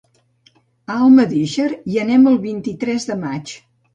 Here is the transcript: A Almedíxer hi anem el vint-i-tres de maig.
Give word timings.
A 0.93 0.95
Almedíxer 1.07 1.67
hi 1.93 2.01
anem 2.05 2.25
el 2.33 2.39
vint-i-tres 2.47 3.09
de 3.13 3.21
maig. 3.27 3.57